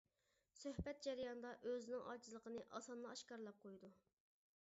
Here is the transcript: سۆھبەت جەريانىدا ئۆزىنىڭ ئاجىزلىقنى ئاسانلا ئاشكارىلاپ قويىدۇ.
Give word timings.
سۆھبەت 0.59 1.03
جەريانىدا 1.07 1.51
ئۆزىنىڭ 1.71 2.09
ئاجىزلىقنى 2.13 2.65
ئاسانلا 2.79 3.13
ئاشكارىلاپ 3.13 3.61
قويىدۇ. 3.67 3.91